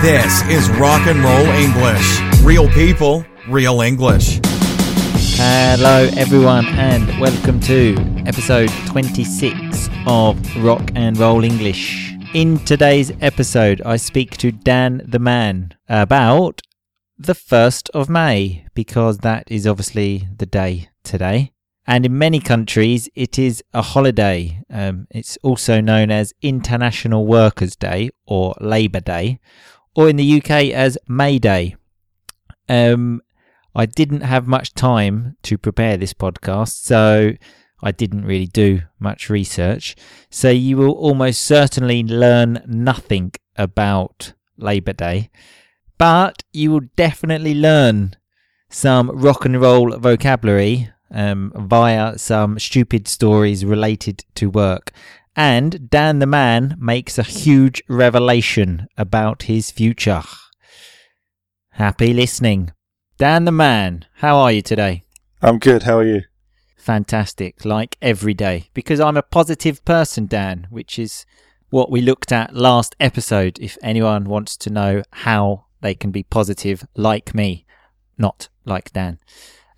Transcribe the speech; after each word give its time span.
This 0.00 0.42
is 0.44 0.70
Rock 0.78 1.08
and 1.08 1.18
Roll 1.24 1.46
English. 1.56 2.20
Real 2.42 2.68
people, 2.68 3.24
real 3.48 3.80
English. 3.80 4.38
Hello, 5.34 6.08
everyone, 6.16 6.66
and 6.66 7.20
welcome 7.20 7.58
to 7.62 7.96
episode 8.24 8.70
26 8.86 9.88
of 10.06 10.38
Rock 10.62 10.92
and 10.94 11.18
Roll 11.18 11.42
English. 11.42 12.14
In 12.32 12.58
today's 12.64 13.10
episode, 13.20 13.82
I 13.84 13.96
speak 13.96 14.36
to 14.36 14.52
Dan 14.52 15.02
the 15.04 15.18
Man 15.18 15.74
about 15.88 16.60
the 17.18 17.34
1st 17.34 17.90
of 17.90 18.08
May, 18.08 18.66
because 18.74 19.18
that 19.18 19.50
is 19.50 19.66
obviously 19.66 20.28
the 20.36 20.46
day 20.46 20.90
today. 21.02 21.50
And 21.88 22.06
in 22.06 22.16
many 22.16 22.38
countries, 22.38 23.08
it 23.16 23.36
is 23.36 23.64
a 23.74 23.82
holiday. 23.82 24.62
Um, 24.70 25.08
it's 25.10 25.38
also 25.42 25.80
known 25.80 26.12
as 26.12 26.34
International 26.40 27.26
Workers' 27.26 27.74
Day 27.74 28.10
or 28.26 28.54
Labour 28.60 29.00
Day, 29.00 29.40
or 29.98 30.08
in 30.08 30.14
the 30.14 30.40
UK 30.40 30.70
as 30.70 30.96
May 31.08 31.40
Day. 31.40 31.74
Um, 32.68 33.20
I 33.74 33.84
didn't 33.84 34.20
have 34.20 34.46
much 34.46 34.72
time 34.74 35.36
to 35.42 35.58
prepare 35.58 35.96
this 35.96 36.14
podcast, 36.14 36.84
so 36.84 37.32
I 37.82 37.90
didn't 37.90 38.24
really 38.24 38.46
do 38.46 38.82
much 39.00 39.28
research. 39.28 39.96
So 40.30 40.50
you 40.50 40.76
will 40.76 40.92
almost 40.92 41.42
certainly 41.42 42.04
learn 42.04 42.62
nothing 42.64 43.32
about 43.56 44.34
Labour 44.56 44.92
Day, 44.92 45.30
but 45.98 46.44
you 46.52 46.70
will 46.70 46.86
definitely 46.94 47.56
learn 47.56 48.14
some 48.70 49.10
rock 49.10 49.46
and 49.46 49.60
roll 49.60 49.98
vocabulary 49.98 50.90
um, 51.10 51.52
via 51.56 52.16
some 52.18 52.60
stupid 52.60 53.08
stories 53.08 53.64
related 53.64 54.24
to 54.36 54.48
work. 54.48 54.92
And 55.38 55.88
Dan 55.88 56.18
the 56.18 56.26
Man 56.26 56.74
makes 56.80 57.16
a 57.16 57.22
huge 57.22 57.80
revelation 57.88 58.88
about 58.96 59.44
his 59.44 59.70
future. 59.70 60.24
Happy 61.70 62.12
listening. 62.12 62.72
Dan 63.18 63.44
the 63.44 63.52
Man, 63.52 64.06
how 64.14 64.36
are 64.38 64.50
you 64.50 64.62
today? 64.62 65.04
I'm 65.40 65.60
good. 65.60 65.84
How 65.84 65.98
are 65.98 66.04
you? 66.04 66.22
Fantastic, 66.76 67.64
like 67.64 67.96
every 68.02 68.34
day. 68.34 68.70
Because 68.74 68.98
I'm 68.98 69.16
a 69.16 69.22
positive 69.22 69.84
person, 69.84 70.26
Dan, 70.26 70.66
which 70.70 70.98
is 70.98 71.24
what 71.70 71.88
we 71.88 72.00
looked 72.00 72.32
at 72.32 72.56
last 72.56 72.96
episode. 72.98 73.60
If 73.60 73.78
anyone 73.80 74.24
wants 74.24 74.56
to 74.56 74.70
know 74.70 75.04
how 75.12 75.66
they 75.82 75.94
can 75.94 76.10
be 76.10 76.24
positive 76.24 76.84
like 76.96 77.32
me, 77.32 77.64
not 78.18 78.48
like 78.64 78.92
Dan. 78.92 79.20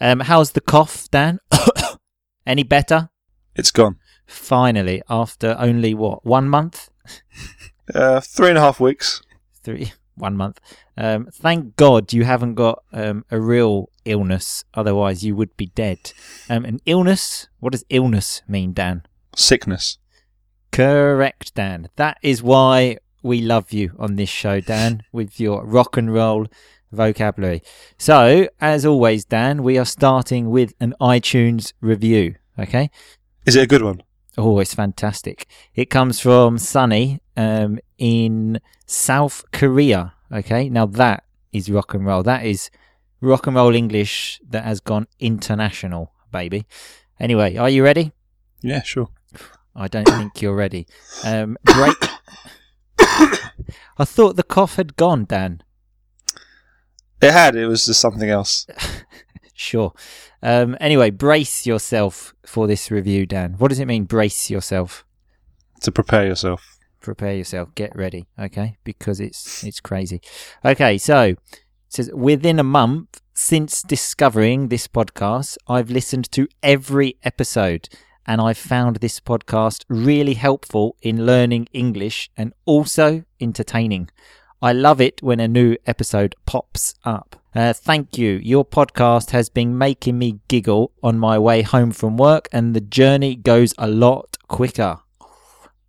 Um, 0.01 0.21
how's 0.21 0.53
the 0.53 0.63
cough, 0.63 1.11
Dan? 1.11 1.39
Any 2.47 2.63
better? 2.63 3.11
It's 3.55 3.71
gone. 3.71 3.99
Finally, 4.31 5.03
after 5.11 5.57
only 5.59 5.93
what 5.95 6.25
one 6.25 6.49
month, 6.49 6.89
Uh, 7.95 8.21
three 8.21 8.49
and 8.51 8.59
a 8.59 8.61
half 8.61 8.79
weeks. 8.79 9.21
three, 9.65 9.93
one 10.15 10.37
month. 10.37 10.61
Um, 10.97 11.27
thank 11.33 11.75
God 11.75 12.13
you 12.13 12.25
haven't 12.25 12.55
got 12.55 12.85
um, 12.93 13.25
a 13.33 13.41
real 13.41 13.91
illness. 14.05 14.65
Otherwise, 14.75 15.25
you 15.25 15.35
would 15.35 15.57
be 15.57 15.67
dead. 15.75 16.13
Um, 16.49 16.65
an 16.65 16.79
illness. 16.87 17.49
What 17.59 17.73
does 17.73 17.85
illness 17.89 18.43
mean, 18.47 18.73
Dan? 18.75 19.03
Sickness. 19.35 19.99
Correct, 20.71 21.53
Dan. 21.57 21.89
That 21.97 22.19
is 22.23 22.43
why 22.45 22.99
we 23.23 23.41
love 23.41 23.73
you 23.73 23.93
on 23.99 24.15
this 24.15 24.29
show, 24.31 24.61
Dan, 24.61 25.03
with 25.13 25.41
your 25.41 25.65
rock 25.65 25.97
and 25.97 26.15
roll 26.15 26.47
vocabulary. 26.93 27.63
So, 27.99 28.49
as 28.61 28.87
always, 28.87 29.25
Dan, 29.25 29.65
we 29.65 29.79
are 29.79 29.85
starting 29.85 30.49
with 30.51 30.75
an 30.81 30.95
iTunes 31.01 31.73
review. 31.81 32.37
Okay. 32.59 32.91
Is 33.47 33.57
it 33.57 33.63
a 33.65 33.67
good 33.67 33.83
one? 33.83 34.03
Oh, 34.39 34.59
it's 34.59 34.75
fantastic. 34.75 35.47
It 35.75 35.91
comes 35.91 36.21
from 36.21 36.59
Sunny 36.59 37.21
um, 37.37 37.79
in 37.99 38.61
South 38.87 39.45
Korea. 39.53 40.15
Okay. 40.33 40.69
Now, 40.69 40.87
that 40.87 41.25
is 41.53 41.71
rock 41.71 41.95
and 41.95 42.07
roll. 42.07 42.23
That 42.23 42.45
is 42.45 42.71
rock 43.21 43.47
and 43.47 43.57
roll 43.57 43.75
English 43.75 44.41
that 44.49 44.65
has 44.65 44.81
gone 44.81 45.07
international, 45.19 46.13
baby. 46.31 46.67
Anyway, 47.19 47.57
are 47.57 47.69
you 47.69 47.83
ready? 47.85 48.13
Yeah, 48.63 48.83
sure. 48.83 49.09
I 49.75 49.89
don't 49.89 50.09
think 50.09 50.41
you're 50.43 50.55
ready. 50.55 50.87
Um, 51.25 51.57
break. 51.65 51.97
I 52.99 54.05
thought 54.05 54.37
the 54.37 54.43
cough 54.43 54.77
had 54.77 54.97
gone, 54.97 55.25
Dan. 55.25 55.63
It 57.21 57.33
had. 57.33 57.57
It 57.57 57.67
was 57.67 57.87
just 57.87 58.01
something 58.01 58.31
else. 58.31 58.67
Sure. 59.61 59.93
Um, 60.43 60.75
anyway, 60.81 61.11
brace 61.11 61.67
yourself 61.67 62.35
for 62.47 62.67
this 62.67 62.91
review, 62.91 63.27
Dan. 63.27 63.57
What 63.59 63.69
does 63.69 63.79
it 63.79 63.85
mean, 63.85 64.05
brace 64.05 64.49
yourself? 64.49 65.05
To 65.83 65.93
prepare 65.93 66.27
yourself. 66.27 66.79
Prepare 67.01 67.35
yourself. 67.35 67.75
Get 67.75 67.95
ready, 67.95 68.27
okay? 68.39 68.79
Because 68.85 69.21
it's 69.21 69.63
it's 69.63 69.79
crazy. 69.79 70.23
Okay, 70.65 70.97
so 70.97 71.23
it 71.23 71.39
says 71.91 72.11
within 72.15 72.59
a 72.59 72.65
month 72.65 73.21
since 73.35 73.83
discovering 73.83 74.69
this 74.69 74.89
podcast, 74.89 75.59
I've 75.69 75.91
listened 75.91 76.33
to 76.33 76.49
every 76.63 77.19
episode 77.23 77.91
and 78.25 78.41
I've 78.41 78.57
found 78.57 78.97
this 78.97 79.21
podcast 79.21 79.85
really 79.89 80.35
helpful 80.35 80.97
in 81.03 81.27
learning 81.27 81.69
English 81.75 82.31
and 82.35 82.55
also 82.65 83.25
entertaining. 83.39 84.09
I 84.63 84.73
love 84.73 85.03
it 85.03 85.23
when 85.23 85.39
a 85.39 85.49
new 85.49 85.77
episode 85.87 86.35
pops 86.47 86.95
up. 87.05 87.40
Uh, 87.55 87.73
thank 87.73 88.17
you. 88.17 88.41
Your 88.43 88.65
podcast 88.65 89.31
has 89.31 89.49
been 89.49 89.77
making 89.77 90.19
me 90.19 90.39
giggle 90.47 90.93
on 91.03 91.19
my 91.19 91.39
way 91.39 91.63
home 91.63 91.91
from 91.91 92.17
work, 92.17 92.49
and 92.53 92.75
the 92.75 92.81
journey 92.81 93.35
goes 93.35 93.75
a 93.77 93.89
lot 93.89 94.37
quicker. 94.47 94.99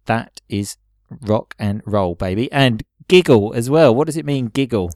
That 0.06 0.42
is 0.50 0.78
rock 1.22 1.56
and 1.60 1.82
roll, 1.86 2.16
baby. 2.16 2.52
And 2.52 2.84
giggle 3.08 3.54
as 3.54 3.70
well. 3.70 3.94
What 3.94 4.08
does 4.08 4.18
it 4.18 4.26
mean, 4.26 4.48
giggle? 4.48 4.92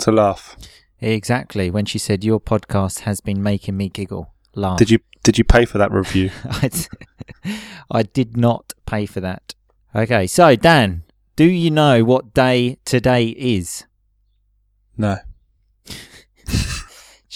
To 0.00 0.12
laugh. 0.12 0.56
Exactly. 1.00 1.70
When 1.70 1.86
she 1.86 1.98
said, 1.98 2.22
Your 2.24 2.40
podcast 2.40 3.00
has 3.00 3.20
been 3.20 3.42
making 3.42 3.76
me 3.76 3.88
giggle. 3.88 4.34
Laugh. 4.54 4.78
Did 4.78 4.90
you 4.90 4.98
did 5.22 5.38
you 5.38 5.44
pay 5.44 5.64
for 5.64 5.78
that 5.78 5.92
review? 5.92 6.30
I, 6.44 6.70
I 7.90 8.02
did 8.02 8.36
not 8.36 8.72
pay 8.86 9.06
for 9.06 9.20
that. 9.20 9.54
Okay, 9.94 10.26
so 10.26 10.56
Dan, 10.56 11.02
do 11.36 11.44
you 11.44 11.70
know 11.70 12.04
what 12.04 12.34
day 12.34 12.78
today 12.84 13.28
is? 13.28 13.84
No. 14.96 15.18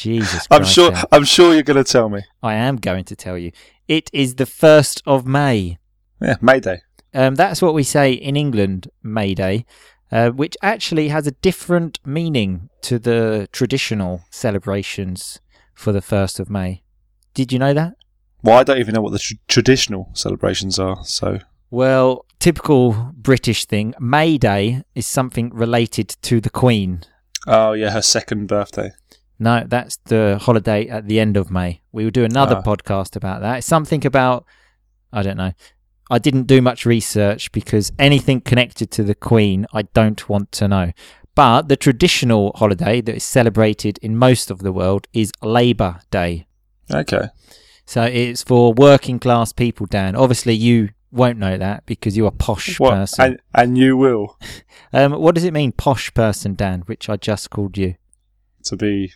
Jesus 0.05 0.47
I'm 0.51 0.65
sure. 0.65 0.93
I'm 1.11 1.25
sure 1.25 1.55
you're 1.55 1.63
gonna 1.63 1.83
tell 1.83 2.11
me. 2.11 2.21
I 2.43 2.55
am 2.55 2.77
going 2.77 3.05
to 3.05 3.17
tell 3.17 3.39
you. 3.39 3.53
It 3.89 4.11
is 4.13 4.35
the 4.35 4.45
1st 4.45 5.03
of 5.07 5.27
May. 5.27 5.79
Yeah, 6.21 6.37
Mayday. 6.43 6.83
Um, 7.15 7.35
that's 7.35 7.63
what 7.63 7.75
we 7.75 7.83
say 7.83 8.13
in 8.13 8.37
England, 8.37 8.91
May 9.03 9.35
Day, 9.35 9.65
uh, 10.13 10.31
which 10.31 10.57
actually 10.63 11.09
has 11.09 11.27
a 11.27 11.33
different 11.33 12.01
meaning 12.05 12.69
to 12.83 12.99
the 12.99 13.49
traditional 13.53 14.23
celebrations 14.31 15.41
for 15.75 15.93
the 15.93 16.01
1st 16.01 16.41
of 16.41 16.51
May. 16.51 16.83
Did 17.35 17.53
you 17.53 17.59
know 17.59 17.73
that? 17.75 17.95
Well, 18.43 18.59
I 18.59 18.63
don't 18.63 18.79
even 18.79 18.95
know 18.95 19.01
what 19.01 19.13
the 19.13 19.19
tr- 19.19 19.35
traditional 19.49 20.11
celebrations 20.13 20.79
are. 20.79 21.03
So 21.05 21.39
Well, 21.71 22.27
typical 22.41 23.13
British 23.17 23.65
thing, 23.65 23.95
May 23.99 24.37
Day 24.37 24.83
is 24.95 25.07
something 25.07 25.51
related 25.51 26.09
to 26.23 26.41
the 26.41 26.51
Queen. 26.51 27.03
Oh 27.47 27.73
yeah, 27.73 27.91
her 27.91 28.03
second 28.03 28.47
birthday. 28.47 28.93
No, 29.39 29.65
that's 29.67 29.97
the 30.05 30.39
holiday 30.41 30.87
at 30.89 31.07
the 31.09 31.19
end 31.21 31.37
of 31.37 31.51
May. 31.51 31.81
We 31.93 32.05
will 32.05 32.11
do 32.11 32.25
another 32.25 32.57
Ah. 32.57 32.63
podcast 32.63 33.17
about 33.17 33.41
that. 33.43 33.59
It's 33.59 33.67
something 33.67 34.07
about, 34.07 34.45
I 35.13 35.23
don't 35.23 35.37
know. 35.37 35.53
I 36.11 36.19
didn't 36.19 36.47
do 36.47 36.61
much 36.61 36.87
research 36.87 37.51
because 37.53 37.91
anything 37.99 38.41
connected 38.41 38.91
to 38.93 39.03
the 39.03 39.15
Queen, 39.15 39.67
I 39.73 39.83
don't 39.83 40.29
want 40.29 40.53
to 40.53 40.69
know. 40.69 40.93
But 41.35 41.69
the 41.69 41.77
traditional 41.77 42.53
holiday 42.55 43.01
that 43.01 43.15
is 43.17 43.25
celebrated 43.25 43.99
in 44.03 44.17
most 44.17 44.51
of 44.51 44.61
the 44.61 44.73
world 44.73 45.09
is 45.13 45.33
Labour 45.43 46.01
Day. 46.11 46.47
Okay. 46.93 47.27
So 47.87 48.03
it's 48.05 48.43
for 48.45 48.73
working 48.73 49.19
class 49.19 49.53
people, 49.53 49.87
Dan. 49.87 50.15
Obviously, 50.15 50.55
you 50.55 50.91
won't 51.11 51.39
know 51.39 51.57
that 51.59 51.85
because 51.87 52.17
you're 52.17 52.29
a 52.29 52.33
posh 52.33 52.79
What? 52.79 52.91
person. 52.93 53.25
And 53.25 53.39
and 53.55 53.79
you 53.79 53.97
will 53.97 54.39
Um, 54.93 55.13
what 55.13 55.35
does 55.35 55.45
it 55.45 55.53
mean, 55.53 55.73
posh 55.73 56.15
person, 56.15 56.55
Dan? 56.55 56.83
Which 56.83 57.09
I 57.09 57.17
just 57.17 57.51
called 57.51 57.77
you. 57.77 57.97
to 58.65 58.77
be 58.77 59.13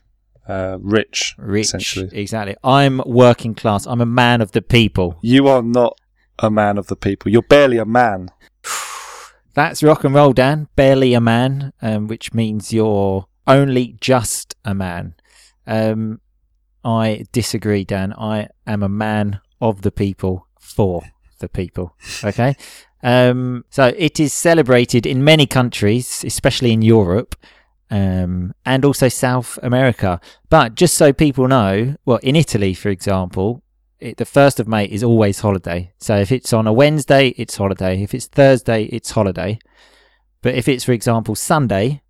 uh, 0.49 0.79
rich, 0.81 1.35
Rich. 1.39 1.67
essentially. 1.67 2.09
Exactly. 2.13 2.57
I'm 2.65 3.03
working 3.07 3.55
class. 3.55 3.87
I'm 3.87 4.01
a 4.01 4.07
man 4.07 4.41
of 4.41 4.53
the 4.53 4.63
people. 4.63 5.19
You 5.23 5.47
are 5.49 5.63
not 5.63 5.99
a 6.39 6.51
man 6.51 6.79
of 6.79 6.87
the 6.87 6.97
people. 6.97 7.31
You're 7.31 7.43
barely 7.43 7.79
a 7.79 7.85
man. 7.85 8.31
That's 9.55 9.83
rock 9.83 10.05
and 10.05 10.15
roll, 10.15 10.33
Dan. 10.33 10.69
Barely 10.77 11.15
a 11.15 11.21
man, 11.21 11.73
um, 11.83 12.07
which 12.07 12.33
means 12.33 12.73
you're 12.73 13.27
only 13.47 13.97
just 14.01 14.55
a 14.65 14.75
man. 14.75 15.15
Um, 15.67 16.21
I 16.85 17.25
disagree, 17.33 17.85
Dan. 17.85 18.15
I 18.17 18.49
am 18.67 18.83
a 18.83 18.89
man 18.89 19.41
of 19.61 19.83
the 19.83 19.91
people 19.91 20.47
for 20.59 21.03
the 21.41 21.49
people. 21.49 21.95
Okay. 22.25 22.57
um, 23.03 23.65
so 23.69 23.93
it 23.97 24.19
is 24.19 24.33
celebrated 24.33 25.05
in 25.07 25.25
many 25.25 25.47
countries, 25.47 26.25
especially 26.25 26.73
in 26.73 26.83
Europe. 26.83 27.35
Um, 27.91 28.55
and 28.67 28.85
also 28.85 29.09
South 29.09 29.59
America. 29.63 30.21
But 30.51 30.75
just 30.75 30.95
so 30.95 31.13
people 31.13 31.49
know, 31.49 31.97
well, 32.05 32.19
in 32.23 32.37
Italy, 32.37 32.75
for 32.75 32.91
example, 32.91 33.63
it, 33.99 34.19
the 34.19 34.25
1st 34.25 34.61
of 34.61 34.69
May 34.69 34.85
is 34.85 35.03
always 35.03 35.41
holiday. 35.41 35.93
So 35.99 36.17
if 36.17 36.31
it's 36.31 36.53
on 36.53 36.67
a 36.67 36.73
Wednesday, 36.73 37.29
it's 37.37 37.57
holiday. 37.57 38.03
If 38.03 38.15
it's 38.15 38.27
Thursday, 38.27 38.85
it's 38.85 39.13
holiday. 39.13 39.59
But 40.43 40.55
if 40.55 40.69
it's, 40.69 40.85
for 40.85 40.93
example, 40.93 41.35
Sunday, 41.35 42.03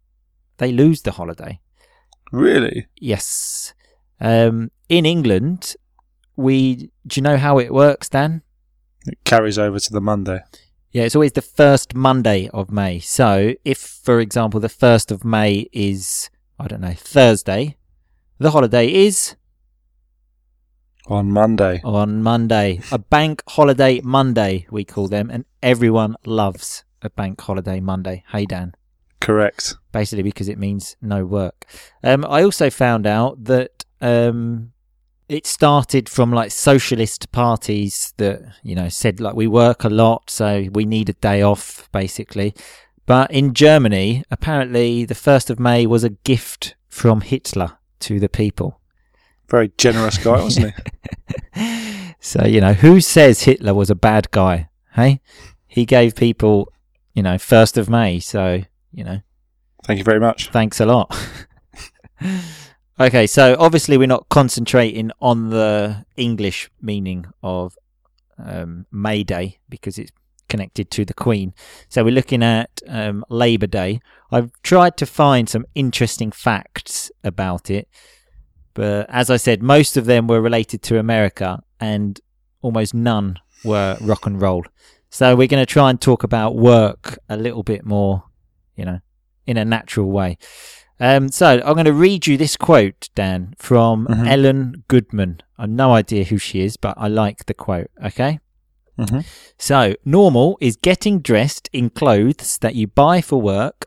they 0.59 0.73
lose 0.73 1.03
the 1.03 1.13
holiday. 1.13 1.61
Really? 2.31 2.87
Yes. 2.97 3.73
Um, 4.21 4.71
in 4.89 5.07
England, 5.07 5.77
we 6.37 6.91
do 7.07 7.21
you 7.21 7.23
know 7.23 7.37
how 7.37 7.59
it 7.59 7.73
works, 7.73 8.09
Dan? 8.09 8.43
It 9.07 9.19
carries 9.25 9.59
over 9.59 9.79
to 9.79 9.93
the 9.93 10.01
Monday. 10.01 10.41
Yeah, 10.99 11.05
it's 11.05 11.15
always 11.15 11.31
the 11.31 11.43
first 11.43 11.95
Monday 11.95 12.51
of 12.53 12.73
May. 12.73 12.99
So, 12.99 13.55
if, 13.65 13.79
for 13.79 14.19
example, 14.19 14.59
the 14.59 14.69
first 14.69 15.13
of 15.13 15.25
May 15.25 15.69
is 15.73 16.29
I 16.59 16.67
don't 16.67 16.81
know 16.81 16.93
Thursday, 16.93 17.77
the 18.39 18.51
holiday 18.51 18.93
is 18.93 19.37
On 21.07 21.31
Monday. 21.31 21.81
on 21.85 22.21
Monday. 22.21 22.81
A 22.91 22.99
bank 22.99 23.45
holiday 23.49 24.01
Monday, 24.03 24.67
we 24.73 24.85
call 24.85 25.07
them, 25.07 25.31
and 25.31 25.45
everyone 25.63 26.17
loves 26.27 26.83
a 27.01 27.11
bank 27.11 27.41
holiday 27.43 27.79
Monday. 27.79 28.25
Hey, 28.33 28.45
Dan. 28.45 28.75
Correct. 29.21 29.77
basically 29.93 30.25
because 30.25 30.49
it 30.49 30.59
means 30.59 30.97
no 31.01 31.25
work. 31.25 31.65
Um, 32.03 32.25
I 32.25 32.43
also 32.43 32.71
found 32.71 33.07
out 33.07 33.45
that 33.45 33.85
um, 34.01 34.73
it 35.29 35.47
started 35.47 36.09
from 36.09 36.33
like 36.33 36.51
socialist 36.51 37.31
parties 37.33 38.15
that 38.17 38.41
you 38.63 38.75
know 38.75 38.89
said 38.89 39.21
like 39.21 39.35
we 39.35 39.47
work 39.47 39.85
a 39.85 39.89
lot, 39.89 40.31
so 40.31 40.67
we 40.73 40.85
need 40.85 41.09
a 41.09 41.15
day 41.15 41.43
off, 41.43 41.89
basically. 41.93 42.55
But 43.07 43.31
in 43.31 43.55
Germany, 43.55 44.25
apparently, 44.31 45.05
the 45.05 45.15
first 45.15 45.51
of 45.51 45.59
May 45.59 45.87
was 45.87 46.05
a 46.05 46.11
gift 46.11 46.75
from 46.89 47.23
Hitler 47.23 47.79
to 48.01 48.21
the 48.21 48.29
people. 48.29 48.81
Very 49.49 49.73
generous 49.79 50.19
guy, 50.19 50.43
wasn't 50.43 50.75
he? 51.55 52.15
So 52.21 52.45
you 52.45 52.61
know, 52.61 52.73
who 52.73 53.01
says 53.01 53.43
Hitler 53.43 53.75
was 53.75 53.91
a 53.91 53.95
bad 53.95 54.31
guy? 54.31 54.69
Hey, 54.95 55.21
he 55.67 55.85
gave 55.85 56.17
people, 56.17 56.73
you 57.15 57.23
know, 57.23 57.39
first 57.39 57.77
of 57.77 57.89
May. 57.89 58.19
So 58.19 58.63
you 58.93 59.05
know, 59.05 59.21
Thank 59.85 59.99
you 59.99 60.05
very 60.05 60.21
much. 60.21 60.49
Thanks 60.49 60.81
a 60.81 60.87
lot. 60.87 61.17
okay, 63.01 63.27
so 63.27 63.57
obviously 63.59 63.97
we're 63.97 64.07
not 64.07 64.29
concentrating 64.29 65.11
on 65.21 65.51
the 65.51 66.05
English 66.17 66.71
meaning 66.81 67.27
of 67.43 67.77
um, 68.39 68.87
May 68.91 69.25
Day 69.25 69.59
because 69.69 69.99
it's 69.99 70.13
connected 70.49 70.91
to 70.91 71.05
the 71.05 71.15
Queen. 71.15 71.55
So 71.89 72.05
we're 72.05 72.15
looking 72.15 72.43
at 72.43 72.71
um, 72.89 73.25
Labour 73.29 73.67
Day. 73.67 74.01
I've 74.31 74.51
tried 74.63 74.97
to 74.99 75.07
find 75.07 75.49
some 75.49 75.67
interesting 75.75 76.33
facts 76.33 77.11
about 77.23 77.71
it, 77.71 77.89
but 78.75 79.09
as 79.11 79.31
I 79.31 79.37
said, 79.37 79.63
most 79.63 79.97
of 79.97 80.07
them 80.07 80.27
were 80.27 80.41
related 80.41 80.83
to 80.85 80.99
America 80.99 81.63
and 81.81 82.21
almost 82.63 82.95
none 82.95 83.39
were 83.65 83.97
rock 84.01 84.27
and 84.27 84.41
roll. 84.41 84.65
So 85.11 85.35
we're 85.35 85.49
going 85.49 85.65
to 85.65 85.73
try 85.73 85.91
and 85.91 86.01
talk 86.01 86.23
about 86.23 86.55
work 86.55 87.19
a 87.29 87.37
little 87.37 87.63
bit 87.63 87.85
more, 87.85 88.25
you 88.77 88.85
know, 88.85 89.01
in 89.47 89.57
a 89.57 89.65
natural 89.65 90.11
way. 90.11 90.39
Um, 91.01 91.29
so 91.31 91.61
I'm 91.65 91.75
going 91.75 91.85
to 91.85 91.93
read 91.93 92.27
you 92.27 92.37
this 92.37 92.57
quote, 92.57 93.09
Dan, 93.15 93.55
from 93.59 94.07
Mhm. 94.07 94.27
Ellen 94.27 94.85
Goodman. 94.89 95.41
I've 95.59 95.71
no 95.71 95.93
idea 95.95 96.25
who 96.25 96.39
she 96.39 96.61
is, 96.61 96.77
but 96.77 96.95
I 96.97 97.09
like 97.09 97.47
the 97.47 97.55
quote. 97.55 97.91
Okay. 98.05 98.41
hmm 98.99 99.21
So, 99.59 99.95
normal 100.05 100.59
is 100.61 100.77
getting 100.77 101.21
dressed 101.21 101.69
in 101.73 101.89
clothes 101.91 102.59
that 102.63 102.75
you 102.75 102.89
buy 102.89 103.21
for 103.21 103.41
work, 103.41 103.87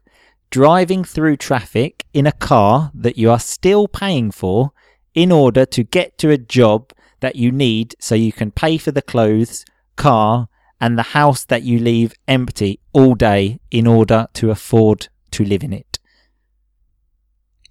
driving 0.50 1.04
through 1.04 1.36
traffic 1.36 2.06
in 2.14 2.26
a 2.26 2.32
car 2.32 2.92
that 2.94 3.18
you 3.18 3.30
are 3.30 3.40
still 3.40 3.90
paying 3.90 4.32
for 4.32 4.72
in 5.14 5.30
order 5.32 5.66
to 5.66 5.84
get 5.84 6.18
to 6.20 6.30
a 6.30 6.38
job 6.38 6.94
that 7.20 7.36
you 7.36 7.52
need 7.52 7.94
so 8.00 8.16
you 8.16 8.32
can 8.32 8.52
pay 8.52 8.78
for 8.78 8.92
the 8.92 9.02
clothes, 9.02 9.66
car, 9.98 10.48
and 10.80 10.98
the 10.98 11.04
house 11.20 11.44
that 11.46 11.64
you 11.64 11.78
leave 11.78 12.14
empty 12.28 12.80
all 12.94 13.14
day 13.14 13.60
in 13.70 13.86
order 13.88 14.28
to 14.34 14.50
afford 14.50 15.10
to 15.32 15.44
live 15.44 15.62
in 15.64 15.74
it. 15.74 15.91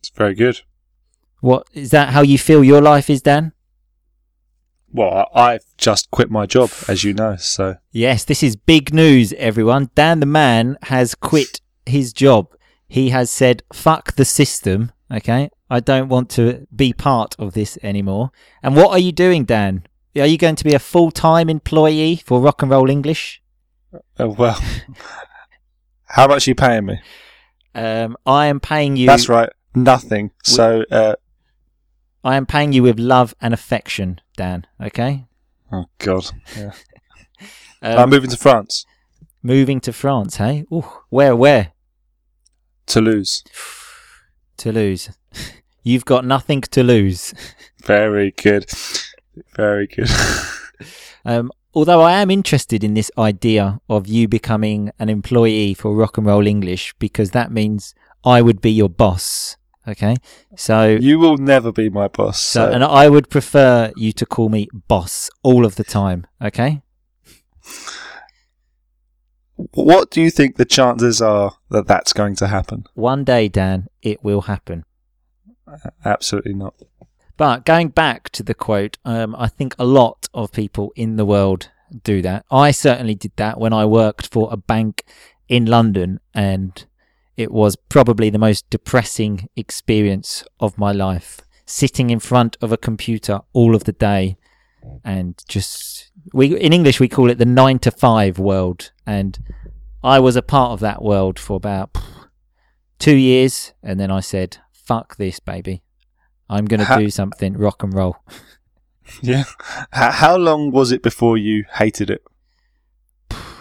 It's 0.00 0.10
very 0.10 0.34
good. 0.34 0.60
What 1.40 1.66
is 1.72 1.90
that 1.90 2.10
how 2.10 2.22
you 2.22 2.38
feel 2.38 2.62
your 2.64 2.82
life 2.82 3.08
is, 3.08 3.22
Dan? 3.22 3.52
Well, 4.92 5.28
I've 5.34 5.64
just 5.76 6.10
quit 6.10 6.30
my 6.30 6.46
job, 6.46 6.70
as 6.88 7.04
you 7.04 7.14
know. 7.14 7.36
So 7.36 7.76
Yes, 7.92 8.24
this 8.24 8.42
is 8.42 8.56
big 8.56 8.92
news, 8.92 9.32
everyone. 9.34 9.90
Dan 9.94 10.20
the 10.20 10.26
man 10.26 10.76
has 10.84 11.14
quit 11.14 11.60
his 11.86 12.12
job. 12.12 12.48
He 12.88 13.10
has 13.10 13.30
said, 13.30 13.62
fuck 13.72 14.16
the 14.16 14.24
system, 14.24 14.90
okay? 15.12 15.50
I 15.70 15.78
don't 15.78 16.08
want 16.08 16.28
to 16.30 16.66
be 16.74 16.92
part 16.92 17.36
of 17.38 17.52
this 17.52 17.78
anymore. 17.84 18.32
And 18.64 18.74
what 18.74 18.90
are 18.90 18.98
you 18.98 19.12
doing, 19.12 19.44
Dan? 19.44 19.84
Are 20.16 20.26
you 20.26 20.36
going 20.36 20.56
to 20.56 20.64
be 20.64 20.74
a 20.74 20.80
full 20.80 21.12
time 21.12 21.48
employee 21.48 22.16
for 22.16 22.40
Rock 22.40 22.62
and 22.62 22.70
Roll 22.72 22.90
English? 22.90 23.40
uh, 24.18 24.28
well, 24.28 24.60
how 26.04 26.26
much 26.26 26.48
are 26.48 26.50
you 26.50 26.54
paying 26.56 26.86
me? 26.86 27.00
Um, 27.76 28.16
I 28.26 28.46
am 28.46 28.58
paying 28.58 28.96
you. 28.96 29.06
That's 29.06 29.28
right, 29.28 29.50
nothing. 29.74 30.30
So, 30.42 30.84
uh, 30.90 31.16
I 32.22 32.36
am 32.36 32.46
paying 32.46 32.72
you 32.72 32.82
with 32.82 32.98
love 32.98 33.34
and 33.40 33.54
affection, 33.54 34.20
Dan. 34.36 34.66
Okay. 34.80 35.26
oh 35.72 35.86
god, 35.98 36.30
yeah. 36.56 36.72
Um, 37.82 37.98
I'm 37.98 38.10
moving 38.10 38.28
to 38.28 38.36
France, 38.36 38.84
moving 39.42 39.80
to 39.80 39.92
France, 39.94 40.36
hey? 40.36 40.66
Ooh, 40.70 40.84
where? 41.08 41.34
Where? 41.34 41.72
Toulouse. 42.84 43.42
Toulouse. 44.58 45.08
You've 45.82 46.04
got 46.04 46.26
nothing 46.26 46.60
to 46.60 46.82
lose. 46.82 47.32
Very 47.84 48.32
good, 48.32 48.70
very 49.56 49.86
good. 49.86 50.10
Um, 51.24 51.50
although 51.72 52.02
I 52.02 52.20
am 52.20 52.30
interested 52.30 52.84
in 52.84 52.92
this 52.92 53.10
idea 53.16 53.80
of 53.88 54.06
you 54.06 54.28
becoming 54.28 54.90
an 54.98 55.08
employee 55.08 55.72
for 55.72 55.94
Rock 55.94 56.18
and 56.18 56.26
Roll 56.26 56.46
English 56.46 56.94
because 56.98 57.30
that 57.30 57.50
means 57.50 57.94
I 58.22 58.42
would 58.42 58.60
be 58.60 58.70
your 58.70 58.90
boss. 58.90 59.56
Okay, 59.90 60.16
so 60.56 60.86
you 60.86 61.18
will 61.18 61.36
never 61.36 61.72
be 61.72 61.88
my 61.90 62.08
boss. 62.08 62.40
so 62.40 62.66
So, 62.66 62.72
and 62.72 62.84
I 62.84 63.08
would 63.08 63.28
prefer 63.28 63.92
you 63.96 64.12
to 64.12 64.26
call 64.26 64.48
me 64.48 64.68
boss 64.88 65.30
all 65.42 65.64
of 65.66 65.74
the 65.74 65.84
time. 65.84 66.26
Okay, 66.40 66.82
what 69.54 70.10
do 70.10 70.20
you 70.20 70.30
think 70.30 70.56
the 70.56 70.64
chances 70.64 71.20
are 71.20 71.56
that 71.70 71.86
that's 71.86 72.12
going 72.12 72.36
to 72.36 72.46
happen? 72.46 72.86
one 72.94 73.24
day, 73.24 73.48
Dan, 73.48 73.88
it 74.02 74.22
will 74.22 74.42
happen. 74.42 74.84
Absolutely 76.04 76.54
not. 76.54 76.74
But 77.36 77.64
going 77.64 77.88
back 77.88 78.28
to 78.30 78.42
the 78.42 78.54
quote, 78.54 78.98
um, 79.04 79.34
I 79.38 79.48
think 79.48 79.74
a 79.78 79.84
lot 79.84 80.28
of 80.34 80.52
people 80.52 80.92
in 80.94 81.16
the 81.16 81.24
world 81.24 81.70
do 82.04 82.22
that. 82.22 82.44
I 82.50 82.70
certainly 82.70 83.14
did 83.14 83.32
that 83.36 83.58
when 83.58 83.72
I 83.72 83.84
worked 83.86 84.30
for 84.30 84.48
a 84.52 84.56
bank 84.56 85.04
in 85.48 85.66
London, 85.66 86.20
and 86.34 86.84
it 87.40 87.50
was 87.50 87.74
probably 87.76 88.28
the 88.28 88.38
most 88.38 88.68
depressing 88.68 89.48
experience 89.56 90.44
of 90.58 90.76
my 90.76 90.92
life. 90.92 91.40
Sitting 91.64 92.10
in 92.10 92.20
front 92.20 92.56
of 92.60 92.70
a 92.70 92.76
computer 92.76 93.40
all 93.52 93.74
of 93.74 93.84
the 93.84 93.92
day, 93.92 94.36
and 95.04 95.42
just 95.48 96.10
we 96.34 96.54
in 96.58 96.72
English 96.72 97.00
we 97.00 97.08
call 97.08 97.30
it 97.30 97.38
the 97.38 97.44
nine 97.46 97.78
to 97.78 97.90
five 97.90 98.38
world, 98.38 98.92
and 99.06 99.38
I 100.02 100.18
was 100.18 100.36
a 100.36 100.42
part 100.42 100.72
of 100.72 100.80
that 100.80 101.02
world 101.02 101.38
for 101.38 101.56
about 101.56 101.96
two 102.98 103.16
years, 103.16 103.72
and 103.82 103.98
then 103.98 104.10
I 104.10 104.20
said, 104.20 104.58
"Fuck 104.72 105.16
this, 105.16 105.40
baby." 105.40 105.82
I'm 106.50 106.64
going 106.66 106.80
to 106.80 106.86
Ha- 106.86 106.98
do 106.98 107.10
something 107.10 107.56
rock 107.56 107.82
and 107.82 107.94
roll. 107.94 108.16
Yeah. 109.22 109.42
How 109.90 110.36
long 110.36 110.70
was 110.70 110.92
it 110.92 111.02
before 111.02 111.36
you 111.36 111.64
hated 111.74 112.10
it? 112.10 112.22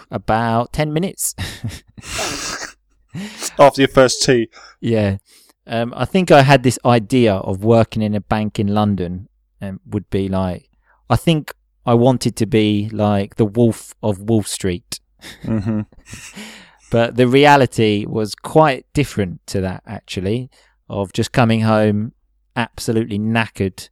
About 0.08 0.72
10 0.72 0.92
minutes. 0.92 1.34
After 3.58 3.82
your 3.82 3.88
first 3.88 4.22
tea. 4.22 4.48
yeah. 4.80 5.18
Um, 5.66 5.92
I 5.96 6.04
think 6.04 6.30
I 6.30 6.42
had 6.42 6.62
this 6.62 6.78
idea 6.84 7.34
of 7.34 7.62
working 7.62 8.02
in 8.02 8.14
a 8.14 8.20
bank 8.20 8.58
in 8.58 8.68
London 8.68 9.28
and 9.60 9.78
would 9.86 10.08
be 10.10 10.28
like, 10.28 10.68
I 11.08 11.16
think 11.16 11.54
I 11.86 11.94
wanted 11.94 12.34
to 12.36 12.46
be 12.46 12.88
like 12.92 13.36
the 13.36 13.44
wolf 13.44 13.94
of 14.02 14.20
Wall 14.20 14.42
Street. 14.42 15.00
hmm 15.42 15.82
But 16.90 17.14
the 17.14 17.28
reality 17.28 18.04
was 18.04 18.34
quite 18.34 18.84
different 18.94 19.46
to 19.46 19.60
that, 19.60 19.84
actually, 19.86 20.50
of 20.88 21.12
just 21.12 21.30
coming 21.30 21.60
home 21.60 22.14
absolutely 22.56 23.18
knackered 23.18 23.88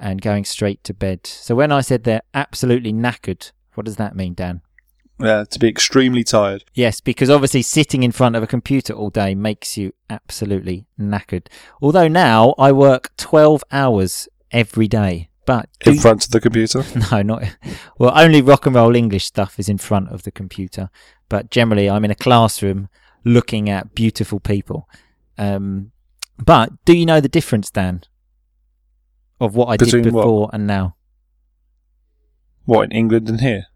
and 0.00 0.22
going 0.22 0.44
straight 0.44 0.82
to 0.84 0.94
bed. 0.94 1.26
So 1.26 1.54
when 1.54 1.70
I 1.70 1.82
said 1.82 2.04
they're 2.04 2.22
absolutely 2.32 2.92
knackered, 2.92 3.52
what 3.74 3.84
does 3.84 3.96
that 3.96 4.16
mean, 4.16 4.32
Dan? 4.32 4.62
Yeah, 5.18 5.44
to 5.44 5.58
be 5.58 5.68
extremely 5.68 6.24
tired. 6.24 6.64
Yes, 6.74 7.00
because 7.00 7.30
obviously 7.30 7.62
sitting 7.62 8.02
in 8.02 8.12
front 8.12 8.34
of 8.34 8.42
a 8.42 8.46
computer 8.46 8.92
all 8.92 9.10
day 9.10 9.34
makes 9.34 9.76
you 9.76 9.92
absolutely 10.10 10.86
knackered. 10.98 11.46
Although 11.80 12.08
now 12.08 12.54
I 12.58 12.72
work 12.72 13.10
12 13.16 13.62
hours 13.70 14.28
every 14.50 14.88
day. 14.88 15.28
But 15.44 15.68
In 15.84 15.98
front 15.98 16.24
of 16.24 16.30
the 16.30 16.40
computer. 16.40 16.84
no, 17.10 17.22
not 17.22 17.42
well. 17.98 18.12
Only 18.14 18.42
rock 18.42 18.66
and 18.66 18.76
roll 18.76 18.94
English 18.94 19.24
stuff 19.24 19.58
is 19.58 19.68
in 19.68 19.78
front 19.78 20.08
of 20.10 20.22
the 20.22 20.30
computer, 20.30 20.88
but 21.28 21.50
generally 21.50 21.90
I'm 21.90 22.04
in 22.04 22.12
a 22.12 22.16
classroom 22.16 22.88
looking 23.24 23.68
at 23.68 23.94
beautiful 23.94 24.38
people. 24.38 24.88
Um, 25.36 25.90
but 26.38 26.84
do 26.84 26.96
you 26.96 27.06
know 27.06 27.20
the 27.20 27.28
difference, 27.28 27.70
Dan, 27.70 28.02
of 29.40 29.56
what 29.56 29.66
I 29.66 29.76
Between 29.76 30.04
did 30.04 30.12
what? 30.12 30.22
before 30.22 30.50
and 30.52 30.66
now? 30.66 30.94
What, 32.64 32.84
in 32.84 32.92
England 32.92 33.28
and 33.28 33.40
here? 33.40 33.66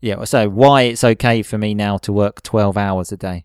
Yeah. 0.00 0.24
So 0.24 0.48
why 0.48 0.82
it's 0.82 1.04
okay 1.04 1.42
for 1.42 1.58
me 1.58 1.74
now 1.74 1.98
to 1.98 2.12
work 2.12 2.42
12 2.42 2.76
hours 2.76 3.12
a 3.12 3.16
day? 3.16 3.44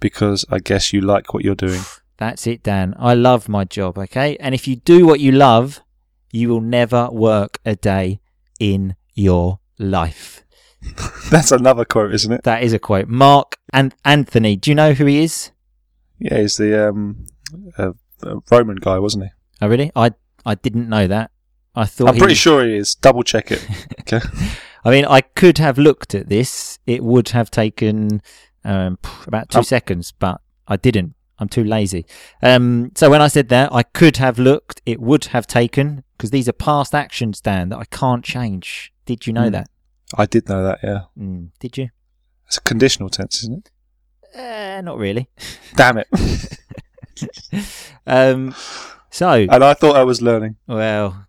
Because 0.00 0.44
I 0.50 0.58
guess 0.58 0.92
you 0.92 1.00
like 1.00 1.32
what 1.32 1.44
you're 1.44 1.54
doing. 1.54 1.80
That's 2.18 2.46
it, 2.46 2.62
Dan. 2.62 2.94
I 2.98 3.14
love 3.14 3.48
my 3.48 3.64
job, 3.64 3.98
okay? 3.98 4.36
And 4.40 4.54
if 4.54 4.66
you 4.66 4.76
do 4.76 5.06
what 5.06 5.20
you 5.20 5.32
love, 5.32 5.82
you 6.32 6.48
will 6.48 6.62
never 6.62 7.08
work 7.10 7.58
a 7.64 7.76
day 7.76 8.20
in 8.58 8.96
your 9.14 9.60
life. 9.78 10.42
That's 11.30 11.52
another 11.52 11.84
quote, 11.84 12.14
isn't 12.14 12.32
it? 12.32 12.42
That 12.44 12.62
is 12.62 12.72
a 12.72 12.78
quote. 12.78 13.08
Mark 13.08 13.56
and 13.72 13.94
Anthony, 14.04 14.56
do 14.56 14.70
you 14.70 14.74
know 14.74 14.92
who 14.94 15.04
he 15.04 15.24
is? 15.24 15.50
Yeah, 16.18 16.38
he's 16.38 16.56
the 16.56 16.88
um, 16.88 17.26
uh, 17.76 17.92
Roman 18.50 18.76
guy, 18.76 18.98
wasn't 18.98 19.24
he? 19.24 19.30
Oh, 19.60 19.68
really? 19.68 19.92
I 19.94 20.12
I 20.46 20.54
didn't 20.54 20.88
know 20.88 21.06
that. 21.06 21.30
I 21.74 21.84
thought 21.84 22.08
I'm 22.08 22.16
pretty 22.16 22.32
was- 22.32 22.38
sure 22.38 22.64
he 22.64 22.76
is. 22.76 22.94
Double 22.94 23.22
check 23.22 23.50
it. 23.50 23.66
Okay. 24.00 24.20
I 24.86 24.90
mean, 24.90 25.04
I 25.04 25.20
could 25.20 25.58
have 25.58 25.78
looked 25.78 26.14
at 26.14 26.28
this. 26.28 26.78
It 26.86 27.02
would 27.02 27.30
have 27.30 27.50
taken 27.50 28.22
um, 28.64 28.98
about 29.26 29.48
two 29.50 29.58
Um, 29.58 29.64
seconds, 29.64 30.12
but 30.18 30.40
I 30.68 30.76
didn't. 30.76 31.14
I'm 31.38 31.48
too 31.48 31.64
lazy. 31.64 32.06
Um, 32.42 32.92
so 32.94 33.10
when 33.10 33.20
I 33.20 33.28
said 33.28 33.48
that, 33.50 33.72
I 33.72 33.82
could 33.82 34.16
have 34.18 34.38
looked. 34.38 34.80
It 34.86 35.00
would 35.00 35.24
have 35.26 35.46
taken 35.46 36.04
because 36.16 36.30
these 36.30 36.48
are 36.48 36.52
past 36.52 36.94
actions, 36.94 37.40
Dan, 37.40 37.68
that 37.70 37.78
I 37.78 37.84
can't 37.90 38.24
change. 38.24 38.92
Did 39.04 39.26
you 39.26 39.32
know 39.32 39.46
Hmm. 39.46 39.50
that? 39.58 39.68
I 40.16 40.24
did 40.26 40.48
know 40.48 40.62
that. 40.62 40.78
Yeah, 40.82 41.00
Mm, 41.18 41.50
did 41.58 41.76
you? 41.76 41.88
it's 42.46 42.56
a 42.58 42.60
conditional 42.62 43.08
tense, 43.10 43.42
isn't 43.42 43.66
it? 43.66 44.38
Uh, 44.38 44.80
not 44.82 44.98
really. 44.98 45.28
Damn 45.76 45.98
it! 45.98 46.06
Um, 48.06 48.54
so, 49.10 49.30
and 49.30 49.64
I 49.64 49.74
thought 49.74 49.96
I 49.96 50.04
was 50.04 50.20
learning. 50.22 50.56
well, 50.68 51.26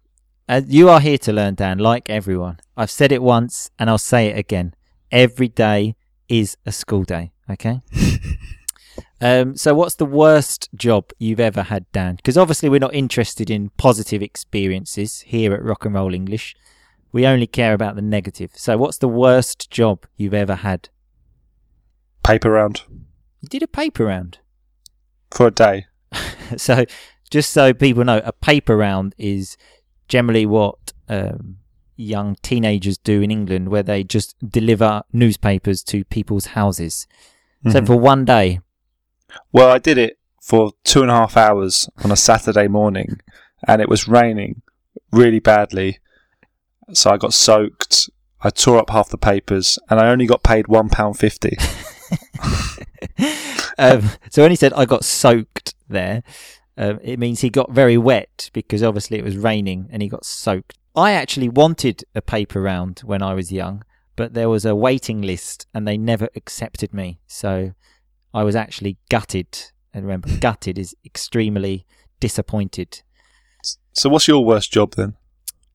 uh, 0.47 0.61
you 0.65 0.89
are 0.89 0.99
here 0.99 1.17
to 1.19 1.33
learn, 1.33 1.55
Dan, 1.55 1.77
like 1.77 2.09
everyone. 2.09 2.59
I've 2.75 2.91
said 2.91 3.11
it 3.11 3.21
once 3.21 3.69
and 3.77 3.89
I'll 3.89 3.97
say 3.97 4.27
it 4.27 4.37
again. 4.37 4.73
Every 5.11 5.47
day 5.47 5.95
is 6.29 6.57
a 6.65 6.71
school 6.71 7.03
day, 7.03 7.31
okay? 7.49 7.81
um, 9.21 9.55
so, 9.55 9.73
what's 9.73 9.95
the 9.95 10.05
worst 10.05 10.69
job 10.75 11.11
you've 11.17 11.39
ever 11.39 11.63
had, 11.63 11.89
Dan? 11.91 12.15
Because 12.15 12.37
obviously, 12.37 12.69
we're 12.69 12.79
not 12.79 12.93
interested 12.93 13.49
in 13.49 13.69
positive 13.77 14.21
experiences 14.21 15.21
here 15.21 15.53
at 15.53 15.63
Rock 15.63 15.85
and 15.85 15.95
Roll 15.95 16.13
English. 16.13 16.55
We 17.11 17.25
only 17.25 17.47
care 17.47 17.73
about 17.73 17.95
the 17.95 18.01
negative. 18.01 18.51
So, 18.55 18.77
what's 18.77 18.97
the 18.97 19.07
worst 19.07 19.71
job 19.71 20.05
you've 20.17 20.33
ever 20.33 20.55
had? 20.55 20.89
Paper 22.23 22.51
round 22.51 22.83
You 23.39 23.47
did 23.47 23.63
a 23.63 23.67
paper 23.67 24.05
round. 24.05 24.39
for 25.31 25.47
a 25.47 25.51
day. 25.51 25.85
so 26.57 26.85
just 27.29 27.51
so 27.51 27.73
people 27.73 28.03
know, 28.03 28.21
a 28.23 28.31
paper 28.31 28.75
round 28.77 29.15
is 29.17 29.57
generally 30.07 30.45
what 30.45 30.93
um, 31.09 31.57
young 31.95 32.35
teenagers 32.41 32.97
do 32.97 33.21
in 33.21 33.31
England, 33.31 33.69
where 33.69 33.83
they 33.83 34.03
just 34.03 34.35
deliver 34.47 35.03
newspapers 35.13 35.83
to 35.83 36.03
people's 36.05 36.47
houses. 36.47 37.07
So 37.71 37.81
Mhm. 37.81 37.87
for 37.87 37.95
one 37.97 38.25
day, 38.25 38.59
Well, 39.51 39.69
I 39.69 39.77
did 39.77 39.97
it 39.97 40.17
for 40.41 40.71
two 40.83 41.01
and 41.01 41.11
a 41.11 41.13
half 41.13 41.35
hours 41.35 41.89
on 42.03 42.11
a 42.11 42.15
Saturday 42.15 42.67
morning, 42.67 43.19
and 43.67 43.81
it 43.81 43.89
was 43.89 44.07
raining 44.07 44.61
really 45.11 45.39
badly. 45.39 45.99
So 46.93 47.09
I 47.11 47.17
got 47.17 47.33
soaked. 47.33 48.09
I 48.41 48.49
tore 48.51 48.79
up 48.79 48.89
half 48.91 49.09
the 49.09 49.17
papers, 49.17 49.77
and 49.89 49.99
I 49.99 50.07
only 50.09 50.25
got 50.25 50.43
paid 50.43 50.67
one 50.67 50.87
pound 50.89 51.17
fifty. 51.19 51.57
um, 53.77 54.09
so 54.29 54.41
when 54.43 54.51
he 54.51 54.55
said 54.55 54.73
I 54.73 54.85
got 54.85 55.03
soaked 55.03 55.75
there, 55.89 56.23
um, 56.77 56.99
it 57.01 57.19
means 57.19 57.41
he 57.41 57.49
got 57.49 57.71
very 57.71 57.97
wet 57.97 58.49
because 58.53 58.83
obviously 58.83 59.17
it 59.17 59.23
was 59.23 59.35
raining 59.35 59.89
and 59.91 60.01
he 60.01 60.07
got 60.07 60.25
soaked. 60.25 60.77
I 60.95 61.11
actually 61.11 61.49
wanted 61.49 62.03
a 62.15 62.21
paper 62.21 62.61
round 62.61 62.99
when 62.99 63.21
I 63.21 63.33
was 63.33 63.51
young, 63.51 63.83
but 64.15 64.33
there 64.33 64.49
was 64.49 64.65
a 64.65 64.75
waiting 64.75 65.21
list 65.21 65.67
and 65.73 65.87
they 65.87 65.97
never 65.97 66.29
accepted 66.35 66.93
me. 66.93 67.19
So 67.27 67.73
I 68.33 68.43
was 68.43 68.55
actually 68.55 68.97
gutted. 69.09 69.71
And 69.93 70.05
remember, 70.05 70.29
gutted 70.39 70.77
is 70.77 70.95
extremely 71.03 71.85
disappointed. 72.19 73.01
So 73.93 74.09
what's 74.09 74.27
your 74.27 74.45
worst 74.45 74.71
job 74.71 74.95
then? 74.95 75.15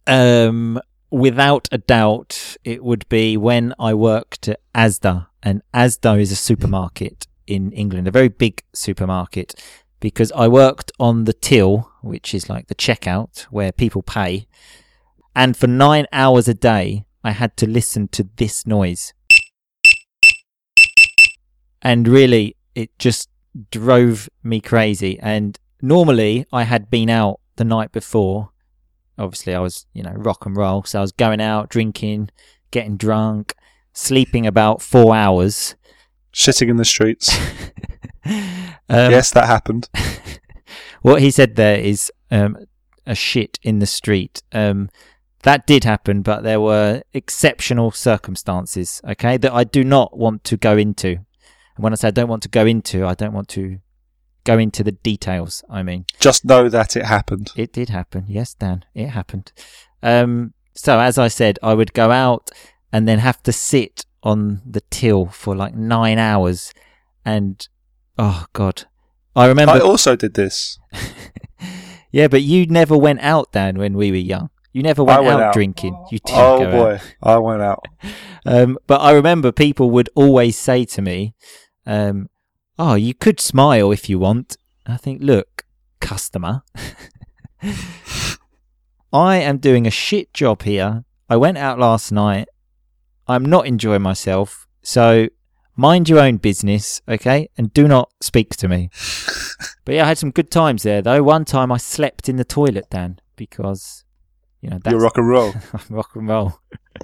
Um, 0.07 0.81
without 1.11 1.69
a 1.73 1.79
doubt, 1.79 2.57
it 2.65 2.85
would 2.85 3.09
be 3.09 3.37
when 3.37 3.75
I 3.79 3.95
worked 3.95 4.49
at 4.49 4.61
Asda, 4.75 5.27
and 5.43 5.63
Asda 5.75 6.21
is 6.21 6.33
a 6.33 6.37
supermarket 6.37 7.27
in 7.47 7.73
England, 7.73 8.09
a 8.09 8.13
very 8.13 8.29
big 8.29 8.63
supermarket, 8.73 9.55
because 10.03 10.31
I 10.33 10.49
worked 10.49 10.93
on 11.01 11.25
the 11.25 11.33
till, 11.33 11.91
which 12.03 12.35
is 12.35 12.51
like 12.51 12.67
the 12.67 12.75
checkout 12.75 13.45
where 13.45 13.73
people 13.73 14.03
pay, 14.03 14.47
and 15.35 15.57
for 15.57 15.67
nine 15.67 16.07
hours 16.13 16.47
a 16.47 16.55
day, 16.55 17.07
I 17.25 17.31
had 17.31 17.57
to 17.57 17.67
listen 17.67 18.09
to 18.09 18.29
this 18.37 18.67
noise. 18.67 19.15
And 21.81 22.07
really, 22.07 22.57
it 22.75 22.91
just 22.99 23.31
drove 23.71 24.29
me 24.43 24.61
crazy. 24.61 25.19
And 25.21 25.59
normally, 25.81 26.45
I 26.53 26.65
had 26.65 26.91
been 26.91 27.09
out 27.09 27.41
the 27.57 27.65
night 27.65 27.93
before 27.93 28.53
obviously 29.19 29.55
I 29.55 29.61
was, 29.61 29.87
you 29.93 30.03
know, 30.03 30.13
rock 30.13 30.47
and 30.47 30.57
roll. 30.57 30.85
So 30.85 30.99
I 30.99 31.03
was 31.03 31.13
going 31.13 31.41
out, 31.41 31.69
drinking, 31.69 32.31
getting 32.71 32.97
drunk, 32.97 33.55
sleeping 33.93 34.47
about 34.47 34.83
four 34.83 35.15
hours. 35.15 35.77
Shitting 36.33 36.69
in 36.69 36.77
the 36.77 36.85
streets. 36.85 37.37
Um, 38.89 39.11
yes, 39.11 39.33
that 39.33 39.47
happened. 39.47 39.89
What 41.03 41.21
he 41.21 41.33
said 41.33 41.57
there 41.57 41.79
is 41.79 42.11
um, 42.31 42.57
a 43.07 43.15
shit 43.15 43.59
in 43.63 43.81
the 43.81 43.87
street. 43.87 44.43
Um, 44.53 44.89
that 45.43 45.67
did 45.67 45.83
happen, 45.83 46.23
but 46.23 46.45
there 46.45 46.61
were 46.61 47.03
exceptional 47.13 47.91
circumstances, 47.91 49.01
okay, 49.05 49.37
that 49.37 49.53
I 49.53 49.65
do 49.65 49.83
not 49.83 50.17
want 50.17 50.45
to 50.45 50.57
go 50.57 50.77
into. 50.77 51.09
And 51.09 51.83
when 51.83 51.93
I 51.93 51.97
say 51.97 52.09
I 52.09 52.13
don't 52.13 52.29
want 52.29 52.45
to 52.45 52.49
go 52.49 52.65
into, 52.65 53.05
I 53.05 53.15
don't 53.15 53.33
want 53.33 53.49
to 53.49 53.79
go 54.45 54.59
into 54.59 54.85
the 54.85 54.93
details, 54.93 55.65
I 55.69 55.83
mean. 55.83 56.07
Just 56.21 56.45
know 56.45 56.69
that 56.69 56.97
it 56.97 57.05
happened. 57.05 57.51
It 57.57 57.73
did 57.73 57.89
happen. 57.89 58.27
Yes, 58.29 58.55
Dan, 58.55 58.85
it 58.95 59.09
happened. 59.09 59.53
Um, 60.05 60.55
so 60.75 61.01
as 61.01 61.19
I 61.19 61.27
said, 61.27 61.59
I 61.65 61.75
would 61.75 61.93
go 61.93 62.13
out 62.13 62.51
and 62.93 63.09
then 63.09 63.19
have 63.19 63.43
to 63.43 63.53
sit 63.53 64.07
on 64.23 64.63
the 64.65 64.81
till 64.91 65.27
for 65.27 65.55
like 65.57 65.75
nine 65.75 66.19
hours, 66.19 66.73
and 67.25 67.67
oh 68.19 68.47
god, 68.53 68.85
I 69.35 69.47
remember. 69.47 69.73
I 69.73 69.81
also 69.81 70.17
did 70.17 70.35
this. 70.35 70.79
yeah, 72.13 72.29
but 72.29 72.43
you 72.43 72.67
never 72.67 72.97
went 72.97 73.21
out, 73.21 73.53
Dan, 73.53 73.79
when 73.79 73.95
we 73.97 74.11
were 74.11 74.17
young. 74.17 74.51
You 74.73 74.83
never 74.83 75.05
went, 75.05 75.25
went 75.25 75.35
out, 75.41 75.49
out. 75.49 75.53
drinking. 75.55 75.95
You 76.11 76.19
didn't 76.19 76.41
Oh 76.41 76.59
go 76.59 76.65
out. 76.67 76.73
boy, 76.73 77.01
I 77.23 77.37
went 77.39 77.63
out. 77.63 77.85
Um, 78.45 78.77
but 78.89 79.01
I 79.01 79.13
remember 79.13 79.53
people 79.53 79.89
would 79.93 80.11
always 80.17 80.59
say 80.59 80.85
to 80.87 81.01
me, 81.01 81.33
um, 81.87 82.29
"Oh, 82.77 82.95
you 82.97 83.15
could 83.15 83.39
smile 83.39 83.93
if 83.93 84.09
you 84.11 84.19
want." 84.19 84.57
I 84.85 84.97
think, 84.97 85.23
look, 85.23 85.65
customer, 86.01 86.63
I 89.13 89.37
am 89.37 89.59
doing 89.59 89.87
a 89.87 89.91
shit 89.93 90.35
job 90.35 90.63
here. 90.63 91.05
I 91.29 91.37
went 91.37 91.57
out 91.57 91.79
last 91.79 92.11
night. 92.11 92.49
I'm 93.29 93.45
not 93.45 93.67
enjoying 93.67 94.03
myself, 94.03 94.67
so 94.83 95.29
mind 95.77 96.09
your 96.09 96.19
own 96.21 96.37
business, 96.39 97.01
okay? 97.09 97.49
And 97.57 97.73
do 97.73 97.87
not 97.89 98.11
speak 98.21 98.51
to 98.57 98.69
me. 98.69 98.91
but 99.85 99.95
yeah, 99.95 100.05
I 100.05 100.09
had 100.09 100.19
some 100.19 100.31
good 100.31 100.51
times 100.51 100.83
there, 100.83 101.03
though. 101.03 101.23
One 101.23 101.45
time 101.45 101.71
I 101.73 101.77
slept 101.79 102.29
in 102.29 102.37
the 102.37 102.45
toilet, 102.45 102.87
Dan, 102.91 103.19
because 103.37 104.05
you 104.61 104.71
know 104.71 104.79
that's 104.83 104.93
You're 104.93 105.01
rock 105.03 105.19
and 105.19 105.29
roll. 105.29 105.55
rock 105.91 106.11
and 106.15 106.29
roll. 106.29 106.59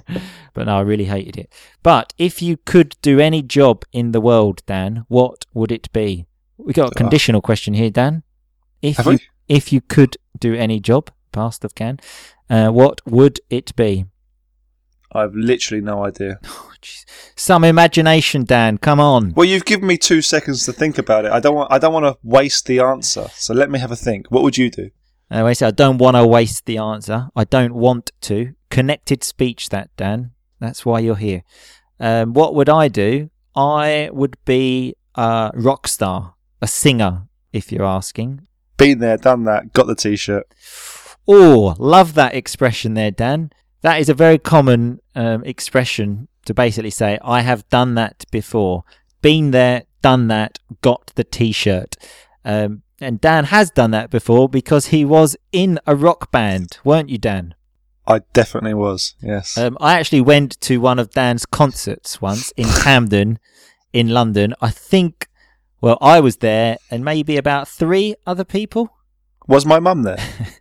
but 0.53 0.65
no, 0.67 0.77
I 0.77 0.81
really 0.81 1.05
hated 1.05 1.37
it. 1.37 1.51
But 1.83 2.13
if 2.17 2.41
you 2.41 2.57
could 2.57 2.95
do 3.01 3.19
any 3.19 3.41
job 3.41 3.83
in 3.91 4.11
the 4.11 4.21
world, 4.21 4.61
Dan, 4.65 5.05
what 5.07 5.45
would 5.53 5.71
it 5.71 5.91
be? 5.93 6.25
We 6.57 6.73
got 6.73 6.89
a 6.91 6.95
Ah. 6.95 6.97
conditional 6.97 7.41
question 7.41 7.73
here, 7.73 7.89
Dan. 7.89 8.23
If 8.81 8.97
Have 8.97 9.05
you 9.07 9.11
we? 9.13 9.19
if 9.47 9.73
you 9.73 9.81
could 9.81 10.17
do 10.37 10.53
any 10.53 10.79
job, 10.79 11.09
past 11.31 11.65
of 11.65 11.73
can, 11.75 11.99
uh, 12.49 12.69
what 12.69 13.01
would 13.05 13.39
it 13.49 13.75
be? 13.75 14.05
I've 15.11 15.33
literally 15.33 15.81
no 15.81 16.03
idea. 16.05 16.39
Oh. 16.49 16.69
Some 17.35 17.65
imagination, 17.65 18.45
Dan. 18.45 18.77
Come 18.77 18.99
on. 18.99 19.33
Well, 19.33 19.45
you've 19.45 19.65
given 19.65 19.87
me 19.87 19.97
two 19.97 20.21
seconds 20.21 20.65
to 20.65 20.71
think 20.71 20.97
about 20.97 21.25
it. 21.25 21.31
I 21.31 21.39
don't 21.39 21.55
want. 21.55 21.71
I 21.71 21.77
don't 21.77 21.93
want 21.93 22.05
to 22.05 22.17
waste 22.23 22.67
the 22.67 22.79
answer. 22.79 23.27
So 23.33 23.53
let 23.53 23.69
me 23.69 23.79
have 23.79 23.91
a 23.91 23.95
think. 23.95 24.27
What 24.29 24.43
would 24.43 24.57
you 24.57 24.69
do? 24.69 24.89
Uh, 25.31 25.45
I 25.45 25.53
say 25.53 25.67
I 25.67 25.71
don't 25.71 25.97
want 25.97 26.15
to 26.15 26.25
waste 26.25 26.65
the 26.65 26.77
answer. 26.77 27.29
I 27.35 27.43
don't 27.43 27.73
want 27.75 28.11
to. 28.21 28.53
Connected 28.69 29.23
speech, 29.23 29.69
that 29.69 29.89
Dan. 29.97 30.31
That's 30.59 30.85
why 30.85 30.99
you're 30.99 31.15
here. 31.15 31.43
Um, 31.99 32.33
what 32.33 32.55
would 32.55 32.69
I 32.69 32.87
do? 32.87 33.29
I 33.55 34.09
would 34.13 34.37
be 34.45 34.95
a 35.15 35.51
rock 35.53 35.87
star, 35.87 36.35
a 36.61 36.67
singer, 36.67 37.27
if 37.51 37.71
you're 37.71 37.85
asking. 37.85 38.47
Been 38.77 38.99
there, 38.99 39.17
done 39.17 39.43
that. 39.43 39.73
Got 39.73 39.87
the 39.87 39.95
t-shirt. 39.95 40.47
Oh, 41.27 41.75
love 41.77 42.13
that 42.13 42.35
expression 42.35 42.93
there, 42.93 43.11
Dan. 43.11 43.51
That 43.81 43.99
is 43.99 44.09
a 44.09 44.13
very 44.13 44.37
common 44.37 44.99
um, 45.15 45.43
expression 45.43 46.27
to 46.45 46.53
basically 46.53 46.89
say, 46.89 47.17
I 47.23 47.41
have 47.41 47.67
done 47.69 47.95
that 47.95 48.25
before. 48.31 48.83
Been 49.21 49.51
there, 49.51 49.83
done 50.01 50.27
that, 50.27 50.59
got 50.81 51.11
the 51.15 51.23
t 51.23 51.51
shirt. 51.51 51.95
Um, 52.43 52.83
and 53.01 53.21
Dan 53.21 53.45
has 53.45 53.71
done 53.71 53.91
that 53.91 54.09
before 54.09 54.49
because 54.49 54.87
he 54.87 55.05
was 55.05 55.37
in 55.51 55.79
a 55.87 55.95
rock 55.95 56.31
band, 56.31 56.79
weren't 56.83 57.09
you, 57.09 57.17
Dan? 57.17 57.55
I 58.05 58.19
definitely 58.33 58.73
was. 58.73 59.15
Yes. 59.21 59.57
Um, 59.57 59.77
I 59.79 59.99
actually 59.99 60.21
went 60.21 60.59
to 60.61 60.79
one 60.79 60.99
of 60.99 61.11
Dan's 61.11 61.45
concerts 61.45 62.21
once 62.21 62.51
in 62.51 62.67
Camden, 62.81 63.39
in 63.93 64.09
London. 64.09 64.53
I 64.61 64.71
think 64.71 65.27
Well, 65.81 65.97
I 66.01 66.19
was 66.19 66.37
there, 66.37 66.77
and 66.91 67.05
maybe 67.05 67.37
about 67.37 67.67
three 67.67 68.15
other 68.25 68.43
people. 68.43 68.89
Was 69.47 69.65
my 69.65 69.79
mum 69.79 70.03
there? 70.03 70.19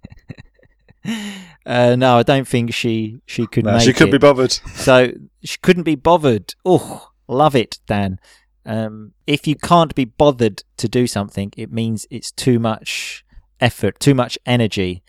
Uh, 1.67 1.95
no, 1.97 2.17
I 2.17 2.23
don't 2.23 2.49
think 2.49 2.73
she 2.73 3.21
she 3.27 3.47
could 3.47 3.65
No, 3.67 3.79
she 3.79 3.93
could 3.93 4.09
it. 4.09 4.13
be 4.13 4.19
bothered. 4.19 4.53
So 4.53 5.13
she 5.45 5.59
couldn't 5.61 5.83
be 5.83 5.97
bothered. 5.97 6.55
Oh, 6.65 7.11
love 7.27 7.55
it, 7.55 7.79
Dan. 7.87 8.19
Um, 8.65 9.13
if 9.27 9.47
you 9.47 9.55
can't 9.55 9.95
be 9.95 10.07
bothered 10.07 10.63
to 10.79 10.89
do 10.89 11.07
something, 11.07 11.53
it 11.59 11.71
means 11.71 12.07
it's 12.11 12.31
too 12.33 12.59
much 12.59 13.23
effort, 13.61 14.01
too 14.01 14.15
much 14.15 14.39
energy. 14.47 15.03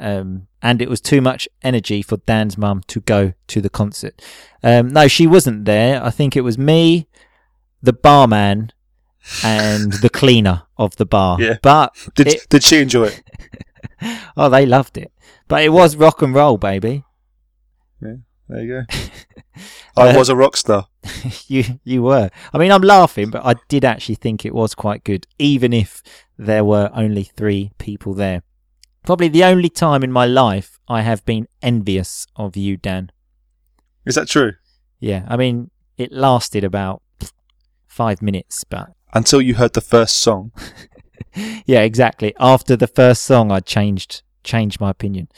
Um, 0.00 0.48
and 0.62 0.82
it 0.82 0.88
was 0.88 1.00
too 1.00 1.20
much 1.20 1.48
energy 1.62 2.02
for 2.02 2.16
Dan's 2.16 2.58
mum 2.58 2.82
to 2.88 3.00
go 3.02 3.34
to 3.46 3.60
the 3.60 3.70
concert. 3.70 4.20
Um, 4.64 4.88
no, 4.88 5.06
she 5.06 5.28
wasn't 5.28 5.64
there. 5.64 6.02
I 6.02 6.10
think 6.10 6.36
it 6.36 6.40
was 6.40 6.58
me, 6.58 7.06
the 7.80 7.92
barman, 7.92 8.72
and 9.44 9.92
the 9.92 10.10
cleaner 10.10 10.62
of 10.76 10.96
the 10.96 11.06
bar. 11.06 11.36
Yeah. 11.40 11.58
But 11.62 11.94
Did 12.16 12.26
It- 12.28 12.46
did 12.48 12.64
she 12.64 12.78
enjoy 12.80 13.12
it? 13.12 13.22
oh, 14.36 14.48
they 14.48 14.66
loved 14.66 14.98
it. 14.98 15.12
But 15.50 15.64
it 15.64 15.68
was 15.70 15.96
rock 15.96 16.22
and 16.22 16.34
roll, 16.34 16.56
baby. 16.56 17.04
Yeah, 18.00 18.14
there 18.48 18.62
you 18.62 18.68
go. 18.68 18.82
I 19.96 20.10
Uh, 20.14 20.16
was 20.18 20.28
a 20.28 20.36
rock 20.36 20.56
star. 20.56 20.86
you 21.48 21.64
you 21.84 22.02
were. 22.02 22.30
I 22.54 22.58
mean, 22.58 22.72
I'm 22.72 22.80
laughing, 22.82 23.30
but 23.30 23.44
I 23.44 23.54
did 23.68 23.84
actually 23.84 24.14
think 24.14 24.44
it 24.46 24.54
was 24.54 24.74
quite 24.74 25.04
good, 25.04 25.26
even 25.38 25.72
if 25.72 26.02
there 26.38 26.64
were 26.64 26.90
only 26.94 27.24
three 27.24 27.72
people 27.78 28.14
there. 28.14 28.42
Probably 29.04 29.28
the 29.28 29.44
only 29.44 29.68
time 29.68 30.02
in 30.04 30.12
my 30.12 30.24
life 30.26 30.78
I 30.88 31.02
have 31.02 31.24
been 31.24 31.46
envious 31.62 32.26
of 32.36 32.56
you, 32.56 32.76
Dan. 32.76 33.10
Is 34.06 34.14
that 34.14 34.28
true? 34.28 34.52
Yeah, 35.00 35.24
I 35.28 35.36
mean, 35.36 35.70
it 35.98 36.12
lasted 36.12 36.64
about 36.64 37.02
five 37.88 38.22
minutes, 38.22 38.64
but 38.64 38.90
Until 39.12 39.40
you 39.42 39.54
heard 39.54 39.72
the 39.72 39.80
first 39.80 40.16
song. 40.16 40.52
yeah, 41.66 41.80
exactly. 41.80 42.34
After 42.38 42.76
the 42.76 42.86
first 42.86 43.24
song, 43.24 43.50
I 43.50 43.60
changed 43.60 44.22
changed 44.44 44.80
my 44.80 44.90
opinion. 44.90 45.28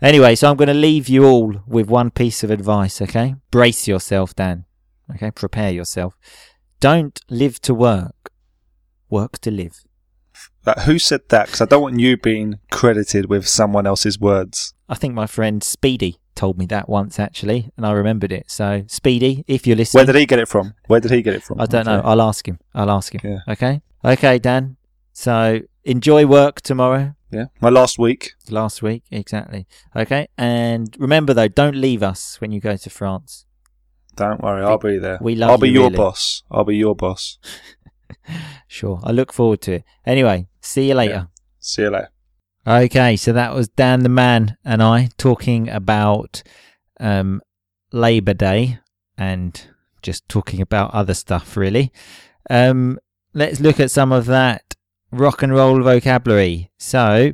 Anyway, 0.00 0.34
so 0.34 0.50
I'm 0.50 0.56
going 0.56 0.68
to 0.68 0.74
leave 0.74 1.08
you 1.08 1.24
all 1.24 1.62
with 1.66 1.88
one 1.88 2.10
piece 2.10 2.44
of 2.44 2.50
advice. 2.50 3.02
Okay, 3.02 3.34
brace 3.50 3.88
yourself, 3.88 4.34
Dan. 4.34 4.64
Okay, 5.14 5.30
prepare 5.30 5.70
yourself. 5.70 6.16
Don't 6.80 7.20
live 7.28 7.60
to 7.62 7.74
work. 7.74 8.30
Work 9.10 9.38
to 9.40 9.50
live. 9.50 9.80
Like, 10.66 10.80
who 10.80 10.98
said 10.98 11.22
that? 11.30 11.46
Because 11.46 11.62
I 11.62 11.64
don't 11.64 11.82
want 11.82 11.98
you 11.98 12.16
being 12.16 12.58
credited 12.70 13.28
with 13.28 13.48
someone 13.48 13.86
else's 13.86 14.20
words. 14.20 14.74
I 14.88 14.94
think 14.94 15.14
my 15.14 15.26
friend 15.26 15.64
Speedy 15.64 16.18
told 16.34 16.56
me 16.56 16.66
that 16.66 16.88
once 16.88 17.18
actually, 17.18 17.70
and 17.76 17.84
I 17.84 17.90
remembered 17.92 18.30
it. 18.30 18.50
So 18.50 18.84
Speedy, 18.86 19.44
if 19.48 19.66
you're 19.66 19.76
listening, 19.76 20.00
Where 20.00 20.12
did 20.12 20.20
he 20.20 20.26
get 20.26 20.38
it 20.38 20.46
from? 20.46 20.74
Where 20.86 21.00
did 21.00 21.10
he 21.10 21.22
get 21.22 21.34
it 21.34 21.42
from? 21.42 21.60
I 21.60 21.66
don't 21.66 21.86
know. 21.86 22.00
I'll 22.04 22.22
ask 22.22 22.46
him. 22.46 22.58
I'll 22.74 22.90
ask 22.90 23.12
him. 23.12 23.20
Yeah. 23.24 23.52
Okay. 23.52 23.80
Okay, 24.04 24.38
Dan. 24.38 24.76
So 25.12 25.60
enjoy 25.84 26.26
work 26.26 26.60
tomorrow. 26.60 27.14
Yeah. 27.30 27.46
My 27.60 27.68
last 27.68 27.98
week. 27.98 28.32
Last 28.48 28.82
week, 28.82 29.04
exactly. 29.10 29.66
Okay, 29.94 30.28
and 30.38 30.94
remember 30.98 31.34
though, 31.34 31.48
don't 31.48 31.76
leave 31.76 32.02
us 32.02 32.40
when 32.40 32.52
you 32.52 32.60
go 32.60 32.76
to 32.76 32.90
France. 32.90 33.44
Don't 34.16 34.42
worry, 34.42 34.64
I'll 34.64 34.78
be 34.78 34.98
there. 34.98 35.18
We 35.20 35.36
love 35.36 35.50
I'll 35.50 35.58
be 35.58 35.68
you, 35.68 35.74
your 35.74 35.84
really. 35.84 35.96
boss. 35.96 36.42
I'll 36.50 36.64
be 36.64 36.76
your 36.76 36.94
boss. 36.94 37.38
Sure, 38.66 39.00
I 39.02 39.12
look 39.12 39.32
forward 39.32 39.60
to 39.62 39.72
it. 39.74 39.84
Anyway, 40.04 40.48
see 40.60 40.88
you 40.88 40.94
later. 40.94 41.28
See 41.58 41.82
you 41.82 41.90
later. 41.90 42.10
Okay, 42.66 43.16
so 43.16 43.32
that 43.32 43.54
was 43.54 43.68
Dan 43.68 44.00
the 44.00 44.08
Man 44.10 44.56
and 44.64 44.82
I 44.82 45.08
talking 45.16 45.68
about 45.68 46.42
um, 47.00 47.40
Labor 47.92 48.34
Day 48.34 48.78
and 49.16 49.68
just 50.02 50.28
talking 50.28 50.60
about 50.60 50.92
other 50.92 51.14
stuff, 51.14 51.56
really. 51.56 51.92
Um, 52.50 52.98
let's 53.32 53.60
look 53.60 53.80
at 53.80 53.90
some 53.90 54.12
of 54.12 54.26
that 54.26 54.67
rock 55.10 55.42
and 55.42 55.52
roll 55.52 55.82
vocabulary. 55.82 56.70
So, 56.78 57.32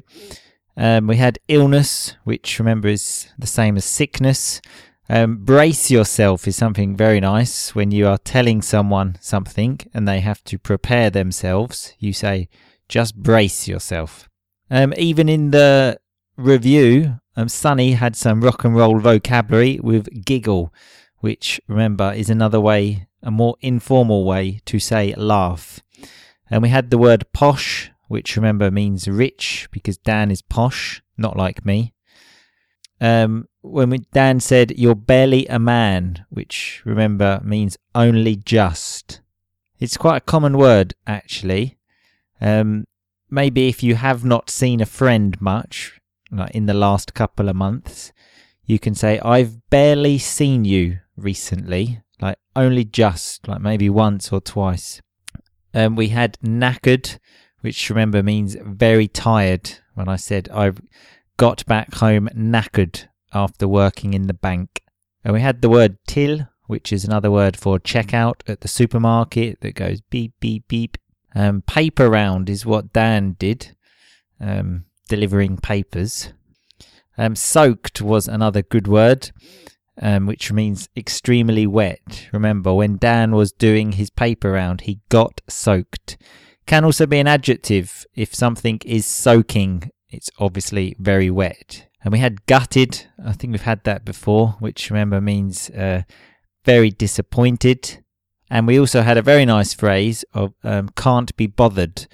um, 0.77 1.07
we 1.07 1.17
had 1.17 1.39
illness, 1.49 2.17
which 2.25 2.59
remember 2.59 2.89
is 2.89 3.29
the 3.39 3.47
same 3.47 3.77
as 3.77 3.85
sickness. 3.85 4.61
Um, 5.09 5.45
brace 5.45 5.91
yourself 5.91 6.49
is 6.49 6.57
something 6.57 6.97
very 6.97 7.21
nice 7.21 7.75
when 7.75 7.91
you 7.91 8.07
are 8.09 8.19
telling 8.19 8.63
someone 8.63 9.17
something 9.21 9.81
and 9.93 10.09
they 10.09 10.21
have 10.21 10.43
to 10.45 10.59
prepare 10.59 11.11
themselves. 11.11 11.95
You 11.99 12.13
say, 12.13 12.49
just 12.89 13.17
brace 13.17 13.69
yourself. 13.69 14.29
Um, 14.71 14.95
even 14.97 15.29
in 15.29 15.51
the 15.51 15.99
review, 16.37 17.21
um, 17.37 17.49
Sunny 17.49 17.93
had 17.93 18.17
some 18.17 18.41
rock 18.41 18.65
and 18.65 18.75
roll 18.75 18.99
vocabulary 18.99 19.79
with 19.83 20.25
giggle, 20.25 20.73
which 21.19 21.61
remember 21.69 22.13
is 22.13 22.31
another 22.31 22.61
way, 22.61 23.07
a 23.23 23.31
more 23.31 23.57
informal 23.61 24.25
way 24.25 24.61
to 24.65 24.79
say 24.79 25.15
laugh. 25.17 25.81
And 26.51 26.63
we 26.63 26.69
had 26.69 26.91
the 26.91 26.99
word 26.99 27.33
posh, 27.33 27.91
which 28.09 28.37
remember 28.37 28.71
means 28.71 29.09
rich 29.09 29.69
because 29.71 29.97
Dan 29.97 30.31
is 30.31 30.43
posh, 30.43 31.03
not 31.17 31.37
like 31.37 31.65
me. 31.65 31.95
Um, 33.01 33.49
when 33.63 33.91
we, 33.91 33.99
Dan 34.13 34.41
said, 34.41 34.79
You're 34.79 34.95
barely 34.95 35.47
a 35.47 35.59
man, 35.59 36.25
which 36.29 36.83
remember 36.85 37.41
means 37.43 37.77
only 37.95 38.37
just. 38.37 39.21
It's 39.79 39.97
quite 39.97 40.19
a 40.19 40.21
common 40.21 40.57
word, 40.57 40.95
actually. 41.07 41.79
Um, 42.41 42.87
maybe 43.31 43.69
if 43.69 43.83
you 43.83 43.97
have 43.97 44.25
not 44.25 44.51
seen 44.51 44.81
a 44.81 44.87
friend 44.87 45.41
much, 45.41 46.01
like 46.31 46.53
in 46.53 46.67
the 46.67 46.75
last 46.75 47.15
couple 47.15 47.49
of 47.49 47.57
months, 47.57 48.13
you 48.65 48.79
can 48.79 48.95
say, 48.95 49.19
I've 49.21 49.69
barely 49.71 50.19
seen 50.19 50.65
you 50.65 50.99
recently, 51.17 52.03
like 52.21 52.39
only 52.57 52.85
just, 52.85 53.47
like 53.49 53.61
maybe 53.61 53.91
once 53.91 54.33
or 54.33 54.41
twice. 54.41 55.03
Um, 55.75 55.97
we 55.97 56.09
had 56.09 56.39
knackered, 56.41 57.19
which 57.61 57.91
remember 57.91 58.23
means 58.23 58.57
very 58.63 59.09
tired. 59.09 59.73
When 59.95 60.09
I 60.09 60.17
said 60.17 60.49
I've 60.51 60.81
got 61.37 61.67
back 61.67 61.95
home 61.95 62.29
knackered 62.35 63.09
after 63.33 63.67
working 63.67 64.15
in 64.15 64.29
the 64.29 64.35
bank. 64.35 64.83
And 65.25 65.35
we 65.35 65.41
had 65.41 65.63
the 65.63 65.69
word 65.69 65.99
till, 66.07 66.49
which 66.67 66.93
is 66.93 67.05
another 67.05 67.31
word 67.31 67.57
for 67.57 67.79
checkout 67.79 68.41
at 68.47 68.61
the 68.61 68.69
supermarket 68.69 69.61
that 69.61 69.75
goes 69.75 70.01
beep, 70.01 70.35
beep, 70.41 70.69
beep. 70.69 70.97
Um, 71.35 71.63
paper 71.63 72.09
round 72.09 72.49
is 72.49 72.65
what 72.65 72.93
Dan 72.93 73.35
did, 73.39 73.75
um, 74.41 74.85
delivering 75.09 75.57
papers. 75.57 76.33
Um, 77.19 77.35
soaked 77.35 78.01
was 78.01 78.29
another 78.29 78.63
good 78.63 78.87
word, 78.87 79.31
um, 80.01 80.27
which 80.27 80.53
means 80.53 80.89
extremely 80.97 81.67
wet. 81.67 82.29
Remember, 82.33 82.75
when 82.75 82.97
Dan 82.97 83.35
was 83.35 83.53
doing 83.53 83.93
his 83.93 84.11
paper 84.11 84.53
round, 84.53 84.83
he 84.83 85.01
got 85.09 85.41
soaked. 85.49 86.17
Can 86.67 86.85
also 86.85 87.07
be 87.07 87.19
an 87.19 87.27
adjective. 87.27 88.07
If 88.15 88.35
something 88.35 88.81
is 88.85 89.07
soaking, 89.07 89.91
it's 90.09 90.31
obviously 90.39 90.97
very 90.99 91.31
wet. 91.31 91.89
And 92.03 92.13
we 92.13 92.19
had 92.19 92.47
gutted. 92.47 93.07
I 93.25 93.33
think 93.33 93.53
we've 93.53 93.63
had 93.63 93.85
that 93.85 94.05
before, 94.05 94.57
which 94.61 94.91
remember 94.91 95.21
means 95.21 95.71
uh, 95.71 96.03
very 96.65 96.91
disappointed. 96.91 98.05
And 98.51 98.67
we 98.67 98.79
also 98.79 99.03
had 99.03 99.17
a 99.17 99.23
very 99.23 99.45
nice 99.45 99.75
phrase 99.75 100.25
of 100.35 100.55
um, 100.63 100.91
can't 100.97 101.35
be 101.37 101.47
bothered. 101.47 102.07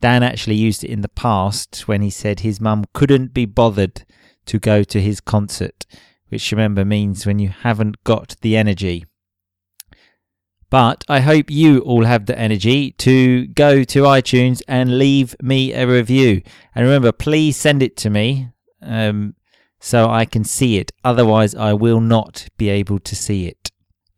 Dan 0.00 0.22
actually 0.22 0.56
used 0.56 0.84
it 0.84 0.90
in 0.90 1.00
the 1.02 1.08
past 1.08 1.88
when 1.88 2.02
he 2.02 2.10
said 2.10 2.40
his 2.40 2.60
mum 2.60 2.84
couldn't 2.92 3.32
be 3.32 3.46
bothered 3.46 4.04
to 4.46 4.58
go 4.58 4.82
to 4.82 5.00
his 5.00 5.20
concert, 5.20 5.86
which 6.28 6.52
remember 6.52 6.84
means 6.84 7.26
when 7.26 7.38
you 7.38 7.48
haven't 7.48 8.02
got 8.04 8.36
the 8.40 8.56
energy. 8.56 9.04
But 10.70 11.04
I 11.08 11.20
hope 11.20 11.50
you 11.50 11.80
all 11.80 12.04
have 12.04 12.26
the 12.26 12.38
energy 12.38 12.92
to 12.92 13.46
go 13.46 13.84
to 13.84 14.02
iTunes 14.02 14.60
and 14.66 14.98
leave 14.98 15.36
me 15.40 15.72
a 15.72 15.86
review. 15.86 16.42
And 16.74 16.84
remember, 16.84 17.12
please 17.12 17.56
send 17.56 17.82
it 17.82 17.96
to 17.98 18.10
me 18.10 18.48
um, 18.82 19.34
so 19.78 20.10
I 20.10 20.24
can 20.24 20.42
see 20.42 20.78
it. 20.78 20.90
Otherwise, 21.04 21.54
I 21.54 21.74
will 21.74 22.00
not 22.00 22.48
be 22.56 22.70
able 22.70 22.98
to 22.98 23.14
see 23.14 23.46
it. 23.46 23.70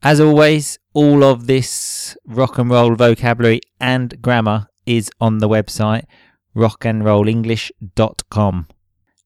As 0.03 0.21
always, 0.21 0.79
all 0.95 1.25
of 1.25 1.47
this 1.47 2.17
rock 2.27 2.59
and 2.59 2.71
roll 2.71 2.95
vocabulary 2.95 3.61
and 3.79 4.23
grammar 4.23 4.69
is 4.87 5.11
on 5.21 5.39
the 5.39 5.49
website 5.49 6.05
rockandrollenglish.com. 6.57 8.67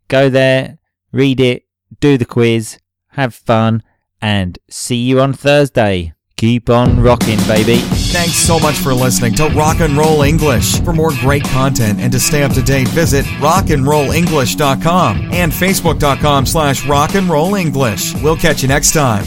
Go 0.09 0.29
there, 0.29 0.79
read 1.12 1.38
it, 1.38 1.62
do 2.00 2.16
the 2.16 2.24
quiz, 2.24 2.79
have 3.11 3.35
fun, 3.35 3.83
and 4.20 4.59
see 4.68 4.96
you 4.96 5.20
on 5.20 5.33
Thursday. 5.33 6.12
Keep 6.37 6.70
on 6.70 7.00
rocking, 7.00 7.38
baby. 7.46 7.76
Thanks 8.12 8.37
so 8.37 8.59
much 8.59 8.76
for 8.76 8.94
listening 8.94 9.35
to 9.35 9.48
Rock 9.48 9.81
and 9.81 9.94
Roll 9.94 10.22
English. 10.22 10.81
For 10.81 10.94
more 10.94 11.12
great 11.20 11.44
content 11.44 12.00
and 12.00 12.11
to 12.12 12.18
stay 12.18 12.42
up 12.42 12.53
to 12.53 12.62
date, 12.62 12.88
visit 12.88 13.26
rockandrollenglish.com 13.40 15.33
and 15.35 15.53
facebook.com 15.53 16.46
slash 16.46 16.87
rock 16.87 17.14
and 17.14 17.29
roll 17.29 17.57
English. 17.57 18.14
We'll 18.22 18.37
catch 18.37 18.62
you 18.62 18.68
next 18.68 18.92
time. 18.92 19.24